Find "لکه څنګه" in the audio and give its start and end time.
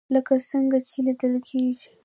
0.13-0.77